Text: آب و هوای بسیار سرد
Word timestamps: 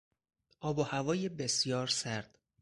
آب 0.59 0.79
و 0.79 0.83
هوای 0.83 1.29
بسیار 1.29 1.87
سرد 1.87 2.37